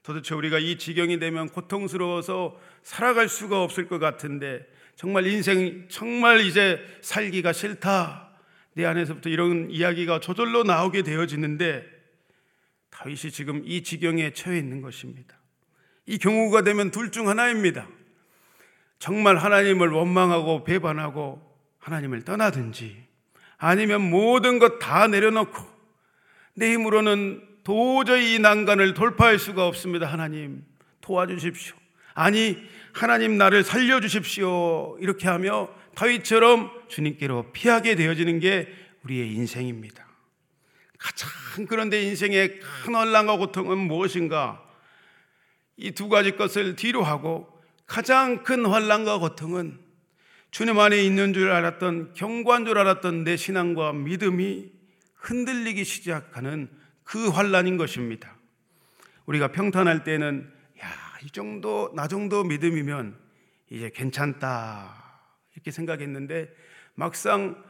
도대체 0.04 0.36
우리가 0.36 0.60
이 0.60 0.78
지경이 0.78 1.18
되면 1.18 1.48
고통스러워서 1.48 2.60
살아갈 2.84 3.28
수가 3.28 3.62
없을 3.62 3.88
것 3.88 3.98
같은데 3.98 4.64
정말 4.94 5.26
인생 5.26 5.86
정말 5.88 6.40
이제 6.40 6.78
살기가 7.00 7.52
싫다. 7.52 8.30
내 8.74 8.84
안에서부터 8.84 9.30
이런 9.30 9.70
이야기가 9.70 10.20
저절로 10.20 10.62
나오게 10.62 11.02
되어지는데 11.02 11.84
다윗이 12.90 13.32
지금 13.32 13.62
이 13.64 13.82
지경에 13.82 14.32
처해 14.32 14.58
있는 14.58 14.80
것입니다. 14.80 15.41
이 16.06 16.18
경우가 16.18 16.62
되면 16.62 16.90
둘 16.90 17.10
중 17.10 17.28
하나입니다. 17.28 17.86
정말 18.98 19.36
하나님을 19.36 19.88
원망하고 19.88 20.64
배반하고 20.64 21.40
하나님을 21.78 22.22
떠나든지 22.24 23.04
아니면 23.58 24.10
모든 24.10 24.58
것 24.58 24.78
다 24.78 25.06
내려놓고 25.06 25.72
내 26.54 26.72
힘으로는 26.72 27.42
도저히 27.64 28.34
이 28.34 28.38
난간을 28.38 28.94
돌파할 28.94 29.38
수가 29.38 29.66
없습니다. 29.66 30.06
하나님 30.06 30.64
도와주십시오. 31.00 31.76
아니 32.14 32.58
하나님 32.92 33.38
나를 33.38 33.62
살려주십시오. 33.64 34.98
이렇게 35.00 35.28
하며 35.28 35.68
다윗처럼 35.94 36.70
주님께로 36.88 37.52
피하게 37.52 37.94
되어지는 37.94 38.38
게 38.40 38.68
우리의 39.04 39.32
인생입니다. 39.34 40.06
가장 40.98 41.30
그런데 41.68 42.02
인생의 42.02 42.60
큰 42.60 42.94
혼란과 42.94 43.36
고통은 43.36 43.78
무엇인가? 43.78 44.62
이 45.76 45.92
두 45.92 46.08
가지 46.08 46.36
것을 46.36 46.76
뒤로 46.76 47.02
하고 47.02 47.48
가장 47.86 48.42
큰 48.42 48.64
환란과 48.66 49.18
고통은 49.18 49.78
주님 50.50 50.78
안에 50.78 51.02
있는 51.02 51.32
줄 51.32 51.50
알았던 51.50 52.12
경관 52.14 52.66
줄 52.66 52.78
알았던 52.78 53.24
내 53.24 53.36
신앙과 53.36 53.92
믿음이 53.92 54.70
흔들리기 55.16 55.84
시작하는 55.84 56.68
그 57.04 57.28
환란인 57.28 57.76
것입니다. 57.76 58.36
우리가 59.26 59.52
평탄할 59.52 60.04
때는 60.04 60.52
야, 60.82 60.86
이 61.24 61.30
정도 61.30 61.90
나 61.94 62.06
정도 62.06 62.44
믿음이면 62.44 63.18
이제 63.70 63.90
괜찮다. 63.94 65.02
이렇게 65.54 65.70
생각했는데 65.70 66.50
막상 66.94 67.62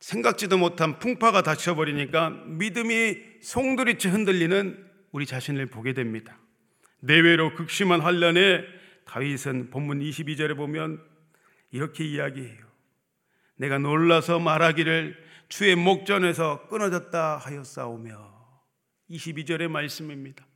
생각지도 0.00 0.58
못한 0.58 0.98
풍파가 0.98 1.42
닥쳐 1.42 1.76
버리니까 1.76 2.30
믿음이 2.30 3.16
송두리째 3.42 4.08
흔들리는 4.08 4.90
우리 5.12 5.26
자신을 5.26 5.66
보게 5.66 5.92
됩니다. 5.92 6.38
내외로 7.04 7.52
극심한 7.54 8.00
환란에 8.00 8.64
다윗은 9.06 9.70
본문 9.70 9.98
22절에 10.00 10.56
보면 10.56 11.02
이렇게 11.72 12.04
이야기해요. 12.04 12.64
내가 13.56 13.78
놀라서 13.78 14.38
말하기를 14.38 15.16
주의 15.48 15.74
목전에서 15.74 16.68
끊어졌다 16.68 17.38
하였사오며 17.38 18.32
22절의 19.10 19.68
말씀입니다. 19.68 20.46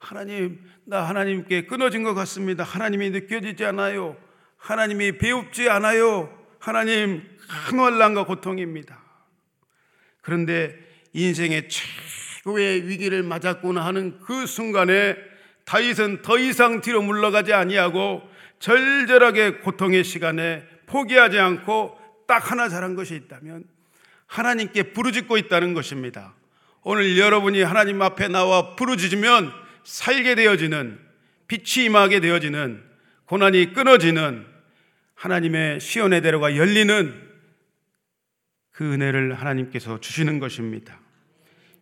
하나님, 0.00 0.60
나 0.84 1.02
하나님께 1.02 1.66
끊어진 1.66 2.02
것 2.02 2.14
같습니다. 2.14 2.64
하나님이 2.64 3.10
느껴지지 3.10 3.64
않아요. 3.66 4.16
하나님이 4.56 5.18
배웁지 5.18 5.68
않아요. 5.70 6.36
하나님 6.58 7.22
큰 7.68 7.78
환란과 7.78 8.26
고통입니다. 8.26 9.00
그런데 10.20 10.76
인생의 11.12 11.68
최고의 11.68 12.88
위기를 12.88 13.22
맞았구나 13.22 13.84
하는 13.86 14.18
그 14.18 14.46
순간에 14.46 15.31
다윗은 15.64 16.22
더 16.22 16.38
이상 16.38 16.80
뒤로 16.80 17.02
물러가지 17.02 17.52
아니하고 17.52 18.22
절절하게 18.58 19.58
고통의 19.58 20.04
시간에 20.04 20.64
포기하지 20.86 21.38
않고 21.38 21.98
딱 22.26 22.50
하나 22.50 22.68
잘한 22.68 22.94
것이 22.94 23.14
있다면 23.14 23.64
하나님께 24.26 24.92
부르짖고 24.92 25.36
있다는 25.36 25.74
것입니다. 25.74 26.34
오늘 26.82 27.18
여러분이 27.18 27.62
하나님 27.62 28.00
앞에 28.02 28.28
나와 28.28 28.74
부르짖으면 28.76 29.52
살게 29.84 30.34
되어지는 30.34 30.98
빛이 31.48 31.86
임하게 31.86 32.20
되어지는 32.20 32.82
고난이 33.26 33.72
끊어지는 33.72 34.46
하나님의 35.14 35.80
시온의 35.80 36.22
대로가 36.22 36.56
열리는 36.56 37.30
그 38.70 38.92
은혜를 38.92 39.34
하나님께서 39.34 40.00
주시는 40.00 40.38
것입니다. 40.38 41.01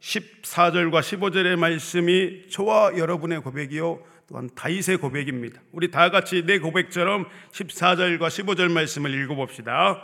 14절과 0.01 1.01
15절의 1.01 1.57
말씀이 1.57 2.49
저와 2.51 2.97
여러분의 2.97 3.41
고백이요 3.41 4.03
또한 4.29 4.49
다윗의 4.55 4.99
고백입니다. 4.99 5.61
우리 5.73 5.91
다 5.91 6.11
같이 6.11 6.45
내 6.47 6.59
고백처럼 6.59 7.27
14절과 7.53 8.21
15절 8.21 8.71
말씀을 8.71 9.13
읽어 9.23 9.35
봅시다. 9.35 10.03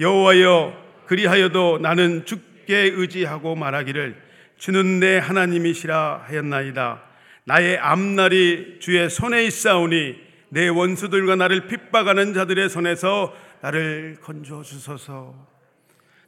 여호와여 0.00 1.04
그리하여도 1.06 1.78
나는 1.78 2.24
주께 2.24 2.76
의지하고 2.94 3.54
말하기를 3.56 4.22
주는 4.58 5.00
내 5.00 5.18
하나님이시라 5.18 6.24
하였나이다. 6.28 7.02
나의 7.44 7.78
앞날이 7.78 8.78
주의 8.80 9.08
손에 9.08 9.44
있사오니 9.44 10.16
내 10.50 10.68
원수들과 10.68 11.36
나를 11.36 11.66
핍박하는 11.66 12.34
자들의 12.34 12.68
손에서 12.68 13.34
나를 13.60 14.18
건져 14.22 14.62
주소서. 14.62 15.48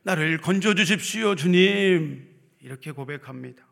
나를 0.03 0.39
건져 0.39 0.75
주십시오, 0.75 1.35
주님. 1.35 2.30
이렇게 2.63 2.93
고백합니다. 2.93 3.65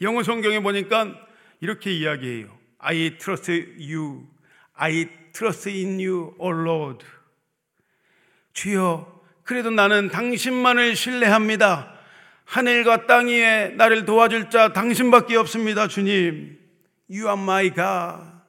영어 0.00 0.22
성경에 0.22 0.60
보니까 0.60 1.14
이렇게 1.60 1.92
이야기해요. 1.92 2.58
I 2.78 3.18
trust 3.18 3.52
you. 3.78 4.26
I 4.74 5.08
trust 5.32 5.68
in 5.68 6.00
you, 6.00 6.34
O 6.38 6.50
Lord. 6.50 7.04
주여, 8.52 9.20
그래도 9.42 9.70
나는 9.70 10.08
당신만을 10.08 10.96
신뢰합니다. 10.96 11.98
하늘과 12.44 13.06
땅 13.06 13.28
위에 13.28 13.68
나를 13.76 14.04
도와줄 14.06 14.50
자 14.50 14.72
당신밖에 14.72 15.36
없습니다, 15.36 15.86
주님. 15.86 16.58
You 17.10 17.26
are 17.26 17.40
my 17.40 17.74
God. 17.74 18.40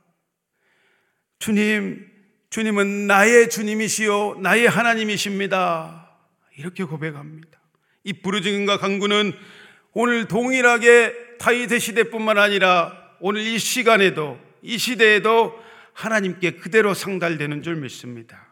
주님, 1.40 2.08
주님은 2.50 3.08
나의 3.08 3.50
주님이시요, 3.50 4.40
나의 4.42 4.68
하나님이십니다. 4.68 6.10
이렇게 6.58 6.84
고백합니다. 6.84 7.60
이 8.04 8.14
부르짖음과 8.14 8.78
강구는 8.78 9.34
오늘 9.94 10.28
동일하게 10.28 11.38
다윗의 11.38 11.80
시대뿐만 11.80 12.38
아니라 12.38 12.98
오늘 13.20 13.42
이 13.42 13.60
시간에도 13.60 14.40
이 14.62 14.78
시대에도 14.78 15.60
하나님께 15.94 16.52
그대로 16.52 16.94
상달되는 16.94 17.62
줄 17.62 17.76
믿습니다. 17.76 18.48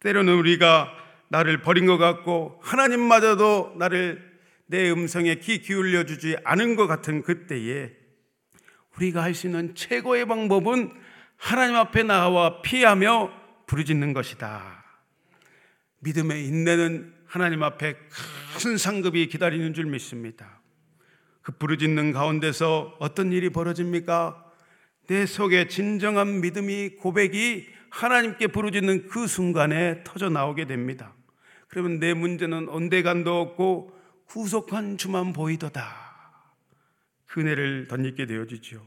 때로는 0.00 0.34
우리가 0.34 0.92
나를 1.28 1.62
버린 1.62 1.86
것 1.86 1.98
같고 1.98 2.60
하나님마저도 2.62 3.74
나를 3.78 4.32
내 4.66 4.90
음성에 4.90 5.36
귀 5.36 5.60
기울여 5.60 6.04
주지 6.04 6.36
않은 6.44 6.76
것 6.76 6.86
같은 6.86 7.22
그때에 7.22 7.90
우리가 8.96 9.22
할 9.22 9.34
수 9.34 9.46
있는 9.46 9.74
최고의 9.74 10.26
방법은 10.26 10.92
하나님 11.36 11.76
앞에 11.76 12.04
나와 12.04 12.62
피하며 12.62 13.32
부르짖는 13.66 14.12
것이다. 14.12 14.84
믿음의 16.00 16.46
인내는 16.46 17.11
하나님 17.32 17.62
앞에 17.62 17.96
큰 18.58 18.76
상급이 18.76 19.26
기다리는 19.28 19.72
줄 19.72 19.86
믿습니다. 19.86 20.60
그 21.40 21.52
부르짖는 21.52 22.12
가운데서 22.12 22.98
어떤 22.98 23.32
일이 23.32 23.48
벌어집니까? 23.48 24.44
내 25.06 25.24
속에 25.24 25.66
진정한 25.66 26.42
믿음이 26.42 26.96
고백이 26.96 27.68
하나님께 27.88 28.48
부르짖는 28.48 29.08
그 29.08 29.26
순간에 29.26 30.04
터져 30.04 30.28
나오게 30.28 30.66
됩니다. 30.66 31.14
그러면 31.68 32.00
내 32.00 32.12
문제는 32.12 32.68
온데간도 32.68 33.40
없고 33.40 33.98
구속한 34.26 34.98
주만 34.98 35.32
보이도다. 35.32 35.90
그네를 37.28 37.88
덧입게 37.88 38.26
되어지죠. 38.26 38.86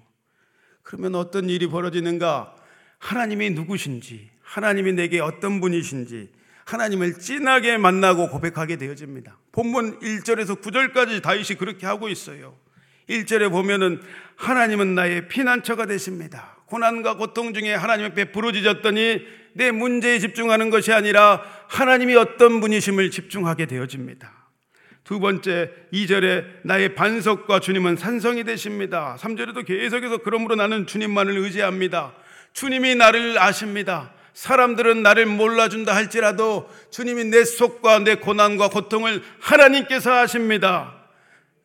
그러면 0.84 1.15
어떤 1.15 1.49
일이 1.49 1.65
벌어지는가? 1.65 2.55
하나님이 2.99 3.49
누구신지, 3.49 4.29
하나님이 4.43 4.93
내게 4.93 5.19
어떤 5.19 5.60
분이신지, 5.60 6.35
하나님을 6.65 7.19
진하게 7.19 7.78
만나고 7.78 8.30
고백하게 8.30 8.78
되어집니다. 8.78 9.38
본문 9.51 9.99
1절에서 9.99 10.62
9절까지 10.62 11.21
다윗이 11.21 11.58
그렇게 11.60 11.86
하고 11.86 12.10
있어요. 12.10 12.58
1절에 13.08 13.51
보면은 13.51 14.01
하나님은 14.36 14.95
나의 14.95 15.28
피난처가 15.28 15.86
되십니다. 15.86 16.58
고난과 16.65 17.17
고통 17.17 17.54
중에 17.54 17.73
하나님 17.73 18.08
앞에 18.08 18.32
부르짖었더니 18.32 19.21
내 19.54 19.71
문제에 19.71 20.17
집중하는 20.19 20.71
것이 20.71 20.91
아니라 20.91 21.41
하나님이 21.69 22.15
어떤 22.15 22.60
분이심을 22.60 23.12
집중하게 23.12 23.67
되어집니다. 23.67 24.34
두 25.04 25.19
번째, 25.19 25.71
2절에 25.93 26.45
나의 26.63 26.95
반석과 26.95 27.60
주님은 27.60 27.95
산성이 27.95 28.43
되십니다. 28.43 29.17
3절에도 29.19 29.63
계속해서 29.63 30.17
그러므로 30.17 30.56
나는 30.56 30.88
주님만을 30.88 31.38
의지합니다. 31.38 32.15
주님이 32.54 32.95
나를 32.95 33.38
아십니다. 33.38 34.14
사람들은 34.36 35.02
나를 35.02 35.26
몰라준다 35.26 35.95
할지라도 35.95 36.69
주님이 36.91 37.26
내 37.26 37.45
속과 37.45 38.00
내 38.00 38.15
고난과 38.15 38.69
고통을 38.69 39.24
하나님께서 39.39 40.13
아십니다. 40.13 41.08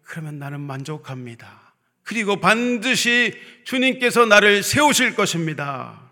그러면 0.02 0.38
나는 0.38 0.61
만족합니다. 0.61 1.74
그리고 2.04 2.40
반드시 2.40 3.35
주님께서 3.64 4.24
나를 4.24 4.62
세우실 4.62 5.16
것입니다. 5.16 6.11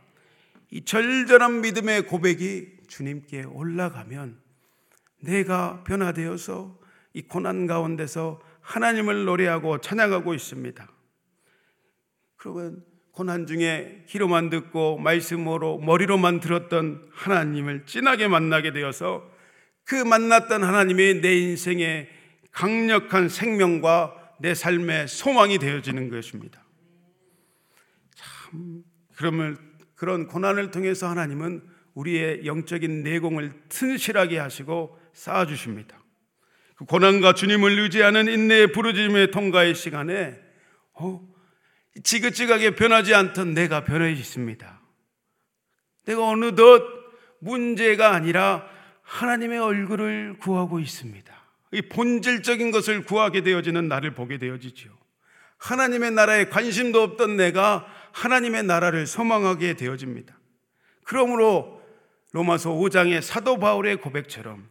이 0.71 0.85
절절한 0.85 1.61
믿음의 1.61 2.03
고백이 2.07 2.67
주님께 2.89 3.45
올라가면 3.45 4.41
내가 5.21 5.85
변화되어서 5.85 6.77
이 7.15 7.23
고난 7.23 7.69
가운데서 7.69 8.41
하나님을 8.61 9.25
노래하고 9.25 9.81
찬양하고 9.81 10.35
있습니다. 10.35 10.89
그러면 12.37 12.85
고난 13.19 13.49
중에 13.49 14.05
귀로만 14.07 14.49
듣고 14.49 14.97
말씀으로 14.99 15.79
머리로만 15.79 16.39
들었던 16.39 17.09
하나님을 17.13 17.85
진하게 17.85 18.29
만나게 18.29 18.73
되어서 18.73 19.29
그 19.83 19.97
만났던 19.97 20.63
하나님이 20.63 21.21
내 21.21 21.37
인생의 21.37 22.09
강력한 22.53 23.29
생명과 23.29 24.37
내 24.39 24.55
삶의 24.55 25.09
소망이 25.09 25.59
되어지는 25.59 26.11
것입니다. 26.11 26.65
참 28.15 28.85
그러면 29.17 29.59
그런 29.97 30.29
고난을 30.29 30.71
통해서 30.71 31.09
하나님은 31.09 31.65
우리의 31.95 32.47
영적인 32.47 33.03
내공을 33.03 33.53
튼실하게 33.69 34.39
하시고 34.39 34.97
쌓아 35.13 35.45
주십니다. 35.45 35.99
그 36.77 36.85
고난과 36.85 37.35
주님을 37.35 37.81
의지하는 37.81 38.29
인내의 38.29 38.71
부르짖음의 38.71 39.33
통과의 39.33 39.75
시간에 39.75 40.39
어, 40.93 41.38
지긋지긋하게 42.03 42.75
변하지 42.75 43.15
않던 43.15 43.55
내가 43.55 43.85
변해있습니다. 43.85 44.81
내가 46.07 46.29
어느덧 46.29 46.83
문제가 47.41 48.13
아니라 48.15 48.67
하나님의 49.03 49.59
얼굴을 49.59 50.37
구하고 50.39 50.81
있습니다. 50.81 51.33
이 51.73 51.83
본질적인 51.83 52.71
것을 52.71 53.05
구하게 53.05 53.43
되어지는 53.43 53.89
나를 53.89 54.15
보게 54.15 54.39
되어지죠. 54.39 54.91
하나님의 55.59 56.13
나라에 56.13 56.47
관심도 56.47 57.03
없던 57.03 57.37
내가 57.37 57.87
하나님의 58.13 58.65
나라를 58.65 59.07
소망하게 59.07 59.75
되어집니다. 59.75 60.39
그러므로 61.05 61.83
로마서 62.33 62.71
5장의 62.71 63.23
사도 63.23 63.59
바울의 63.59 63.97
고백처럼 63.97 64.69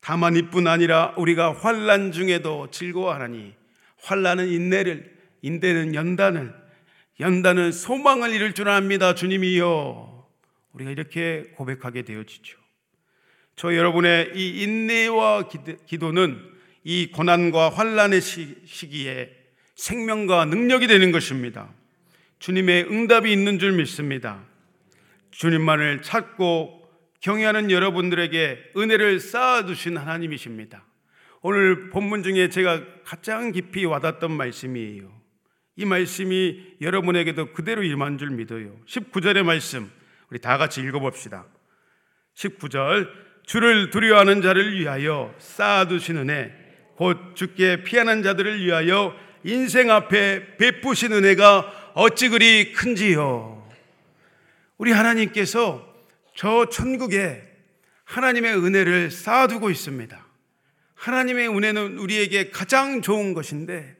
다만 0.00 0.36
이뿐 0.36 0.66
아니라 0.66 1.14
우리가 1.16 1.54
환란 1.54 2.12
중에도 2.12 2.70
즐거워하나니 2.70 3.54
환란은 4.02 4.48
인내를 4.48 5.15
인대는 5.46 5.94
연단을, 5.94 6.52
연단은 7.20 7.72
소망을 7.72 8.32
이룰 8.32 8.52
줄 8.52 8.68
압니다. 8.68 9.14
주님이요. 9.14 10.26
우리가 10.72 10.90
이렇게 10.90 11.44
고백하게 11.54 12.02
되어지죠. 12.02 12.58
저 13.54 13.74
여러분의 13.74 14.32
이 14.34 14.62
인내와 14.62 15.48
기도는 15.86 16.38
이 16.84 17.10
고난과 17.10 17.70
환란의 17.70 18.20
시기에 18.20 19.30
생명과 19.76 20.46
능력이 20.46 20.86
되는 20.86 21.10
것입니다. 21.12 21.72
주님의 22.38 22.90
응답이 22.90 23.32
있는 23.32 23.58
줄 23.58 23.72
믿습니다. 23.72 24.44
주님만을 25.30 26.02
찾고 26.02 26.86
경외하는 27.20 27.70
여러분들에게 27.70 28.72
은혜를 28.76 29.20
쌓아두신 29.20 29.96
하나님이십니다. 29.96 30.84
오늘 31.40 31.90
본문 31.90 32.22
중에 32.22 32.48
제가 32.50 32.82
가장 33.04 33.52
깊이 33.52 33.84
와닿던 33.84 34.32
말씀이에요. 34.32 35.25
이 35.76 35.84
말씀이 35.84 36.76
여러분에게도 36.80 37.52
그대로 37.52 37.82
임한 37.82 38.16
줄 38.18 38.30
믿어요. 38.30 38.74
19절의 38.86 39.42
말씀 39.42 39.90
우리 40.30 40.40
다 40.40 40.56
같이 40.56 40.80
읽어봅시다. 40.80 41.44
19절 42.34 43.08
주를 43.44 43.90
두려워하는 43.90 44.42
자를 44.42 44.78
위하여 44.78 45.34
쌓아두신 45.38 46.16
은혜 46.16 46.52
곧 46.96 47.34
주께 47.34 47.82
피하는 47.84 48.22
자들을 48.22 48.64
위하여 48.64 49.14
인생 49.44 49.90
앞에 49.90 50.56
베푸신 50.56 51.12
은혜가 51.12 51.92
어찌 51.94 52.30
그리 52.30 52.72
큰지요. 52.72 53.68
우리 54.78 54.92
하나님께서 54.92 55.94
저 56.34 56.68
천국에 56.68 57.42
하나님의 58.04 58.56
은혜를 58.56 59.10
쌓아두고 59.10 59.70
있습니다. 59.70 60.26
하나님의 60.94 61.48
은혜는 61.48 61.98
우리에게 61.98 62.50
가장 62.50 63.02
좋은 63.02 63.34
것인데 63.34 63.95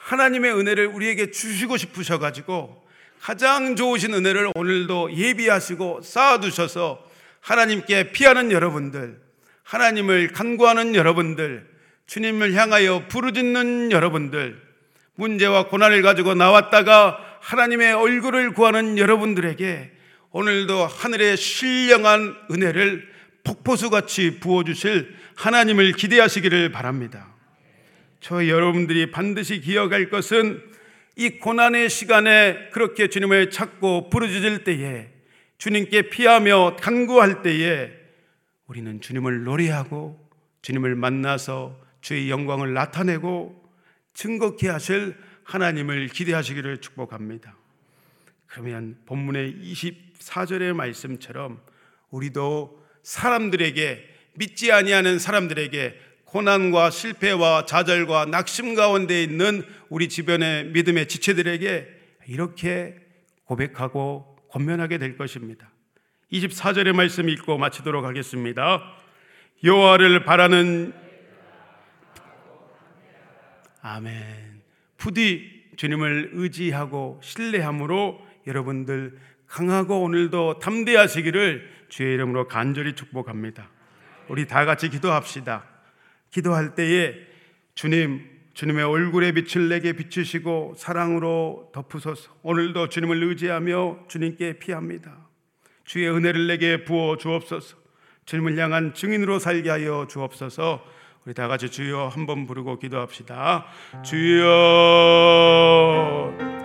하나님의 0.00 0.52
은혜를 0.52 0.86
우리에게 0.86 1.30
주시고 1.30 1.76
싶으셔가지고 1.76 2.84
가장 3.20 3.76
좋으신 3.76 4.14
은혜를 4.14 4.52
오늘도 4.54 5.14
예비하시고 5.14 6.00
쌓아두셔서 6.02 7.04
하나님께 7.40 8.12
피하는 8.12 8.50
여러분들, 8.50 9.20
하나님을 9.62 10.28
간구하는 10.28 10.94
여러분들, 10.94 11.68
주님을 12.06 12.54
향하여 12.54 13.06
부르짖는 13.08 13.92
여러분들, 13.92 14.60
문제와 15.14 15.68
고난을 15.68 16.02
가지고 16.02 16.34
나왔다가 16.34 17.18
하나님의 17.40 17.92
얼굴을 17.92 18.52
구하는 18.52 18.98
여러분들에게 18.98 19.92
오늘도 20.32 20.86
하늘의 20.86 21.36
신령한 21.36 22.36
은혜를 22.50 23.08
폭포수같이 23.44 24.40
부어주실 24.40 25.14
하나님을 25.34 25.92
기대하시기를 25.92 26.72
바랍니다. 26.72 27.29
저 28.20 28.46
여러분들이 28.46 29.10
반드시 29.10 29.60
기억할 29.60 30.10
것은 30.10 30.62
이 31.16 31.38
고난의 31.38 31.88
시간에 31.90 32.68
그렇게 32.70 33.08
주님을 33.08 33.50
찾고 33.50 34.10
부르짖을 34.10 34.64
때에 34.64 35.10
주님께 35.58 36.10
피하며 36.10 36.76
간구할 36.76 37.42
때에 37.42 37.90
우리는 38.66 39.00
주님을 39.00 39.44
노래하고 39.44 40.30
주님을 40.62 40.94
만나서 40.94 41.78
주의 42.00 42.30
영광을 42.30 42.72
나타내고 42.72 43.60
증거케 44.14 44.68
하실 44.68 45.16
하나님을 45.44 46.08
기대하시기를 46.08 46.78
축복합니다. 46.78 47.56
그러면 48.46 48.98
본문의 49.06 49.54
24절의 49.62 50.74
말씀처럼 50.74 51.60
우리도 52.10 52.84
사람들에게 53.02 54.08
믿지 54.34 54.72
아니하는 54.72 55.18
사람들에게 55.18 56.09
고난과 56.30 56.90
실패와 56.90 57.66
좌절과 57.66 58.26
낙심 58.26 58.76
가운데 58.76 59.20
있는 59.20 59.64
우리 59.88 60.08
주변의 60.08 60.66
믿음의 60.66 61.08
지체들에게 61.08 61.88
이렇게 62.28 62.94
고백하고 63.44 64.36
권면하게 64.50 64.98
될 64.98 65.16
것입니다. 65.16 65.68
24절의 66.32 66.92
말씀 66.92 67.28
읽고 67.28 67.58
마치도록 67.58 68.04
하겠습니다. 68.04 68.80
여호와를 69.64 70.24
바라는 70.24 70.92
아멘. 73.82 74.62
부디 74.98 75.64
주님을 75.76 76.30
의지하고 76.34 77.20
신뢰함으로 77.24 78.24
여러분들 78.46 79.18
강하고 79.48 80.02
오늘도 80.02 80.60
담대하시기를 80.60 81.86
주의 81.88 82.14
이름으로 82.14 82.46
간절히 82.46 82.94
축복합니다. 82.94 83.68
우리 84.28 84.46
다 84.46 84.64
같이 84.64 84.88
기도합시다. 84.90 85.69
기도할 86.30 86.74
때에 86.74 87.14
주님, 87.74 88.28
주님의 88.54 88.84
얼굴에 88.84 89.32
빛을 89.32 89.68
내게 89.68 89.92
비추시고 89.92 90.74
사랑으로 90.76 91.70
덮으소서. 91.72 92.30
오늘도 92.42 92.88
주님을 92.88 93.22
의지하며 93.22 94.06
주님께 94.08 94.58
피합니다. 94.58 95.28
주의 95.84 96.08
은혜를 96.08 96.46
내게 96.46 96.84
부어 96.84 97.16
주옵소서. 97.16 97.76
주님을 98.26 98.58
향한 98.58 98.94
증인으로 98.94 99.38
살게 99.38 99.70
하여 99.70 100.06
주옵소서. 100.08 100.84
우리 101.26 101.34
다 101.34 101.48
같이 101.48 101.70
주여 101.70 102.08
한번 102.08 102.46
부르고 102.46 102.78
기도합시다. 102.78 103.66
주여 104.04 104.46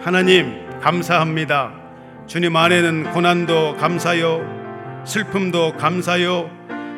하나님 0.01 0.69
감사합니다. 0.79 1.85
주님 2.27 2.55
안에는 2.55 3.11
고난도 3.13 3.75
감사요 3.75 5.03
슬픔도 5.05 5.73
감사요 5.77 6.49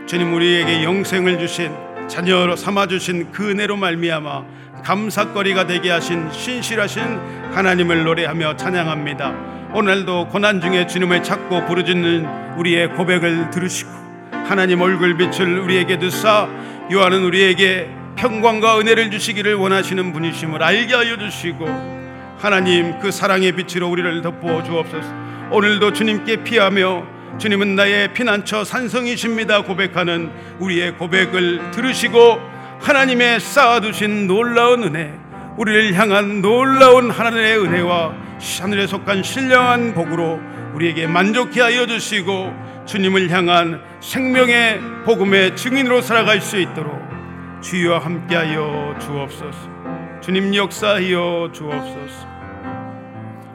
주님 0.07 0.33
우리에게 0.33 0.83
영생을 0.83 1.37
주신 1.39 1.86
자녀로 2.07 2.55
삼아 2.55 2.87
주신 2.87 3.31
그 3.31 3.51
은혜로 3.51 3.77
말미암아 3.77 4.43
감사거리가 4.83 5.67
되게 5.67 5.89
하신 5.91 6.31
신실하신 6.31 7.03
하나님을 7.53 8.03
노래하며 8.03 8.55
찬양합니다. 8.55 9.33
오늘도 9.73 10.29
고난 10.29 10.61
중에 10.61 10.87
주님을 10.87 11.23
찾고 11.23 11.65
부르짖는 11.65 12.57
우리의 12.57 12.89
고백을 12.93 13.49
들으시고 13.49 13.91
하나님 14.31 14.81
얼굴 14.81 15.17
빛을 15.17 15.59
우리에게 15.59 15.99
드사 15.99 16.47
요한은 16.91 17.23
우리에게 17.25 17.89
평강과 18.15 18.79
은혜를 18.79 19.11
주시기를 19.11 19.55
원하시는 19.55 20.13
분이심을 20.13 20.63
알게 20.63 20.95
하여 20.95 21.17
주시고 21.17 21.65
하나님 22.37 22.97
그 22.99 23.11
사랑의 23.11 23.51
빛으로 23.51 23.89
우리를 23.89 24.21
덮어 24.21 24.63
주옵소서. 24.63 25.07
오늘도 25.51 25.93
주님께 25.93 26.43
피하며 26.43 27.16
주님은 27.37 27.75
나의 27.75 28.13
피난처 28.13 28.63
산성이십니다. 28.63 29.63
고백하는 29.63 30.31
우리의 30.59 30.97
고백을 30.97 31.71
들으시고 31.71 32.39
하나님의 32.79 33.39
쌓아두신 33.39 34.27
놀라운 34.27 34.83
은혜 34.83 35.13
우리를 35.57 35.93
향한 35.95 36.41
놀라운 36.41 37.09
하나님의 37.09 37.59
은혜와 37.59 38.13
하늘에 38.61 38.87
속한 38.87 39.23
신령한 39.23 39.93
복으로 39.93 40.39
우리에게 40.73 41.07
만족해 41.07 41.61
하여 41.61 41.85
주시고 41.85 42.53
주님을 42.85 43.29
향한 43.31 43.81
생명의 43.99 44.79
복음의 45.05 45.55
증인으로 45.55 46.01
살아갈 46.01 46.41
수 46.41 46.59
있도록 46.59 46.95
주여 47.61 47.97
함께하여 47.97 48.95
주옵소서. 48.99 49.77
주님 50.21 50.55
역사하여 50.55 51.49
주옵소서. 51.53 52.27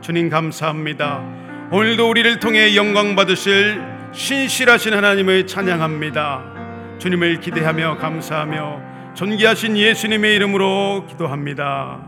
주님 0.00 0.28
감사합니다 0.28 1.41
오늘도 1.72 2.08
우리를 2.10 2.38
통해 2.38 2.76
영광 2.76 3.16
받으실 3.16 3.80
신실하신 4.12 4.92
하나님을 4.92 5.46
찬양합니다. 5.46 6.98
주님을 6.98 7.40
기대하며 7.40 7.96
감사하며 7.96 9.14
존귀하신 9.14 9.78
예수님의 9.78 10.34
이름으로 10.34 11.06
기도합니다. 11.08 11.98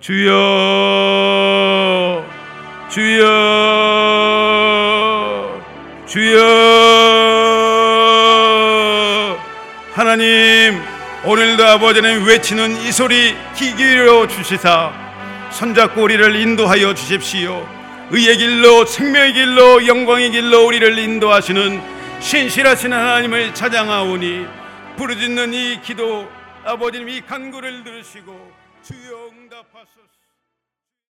주여 0.00 0.32
주여 2.88 3.22
주여 6.06 6.40
하나님 9.92 10.82
오늘도 11.24 11.64
아버지는 11.64 12.24
외치는 12.24 12.78
이 12.82 12.90
소리 12.90 13.36
기기로 13.54 14.26
주시사 14.26 14.90
손잡고 15.52 16.02
우리를 16.02 16.34
인도하여 16.34 16.94
주십시오 16.94 17.81
의의 18.14 18.36
길로 18.36 18.84
생명의 18.84 19.32
길로 19.32 19.86
영광의 19.86 20.32
길로 20.32 20.66
우리를 20.66 20.98
인도하시는 20.98 22.20
신실하신 22.20 22.92
하나님을 22.92 23.54
찬양하오니 23.54 24.46
부르짖는 24.98 25.54
이 25.54 25.80
기도 25.80 26.30
아버지님 26.62 27.08
이 27.08 27.22
간구를 27.22 27.82
들으시고 27.82 28.52
주여 28.82 29.30
응답하소서 29.32 30.11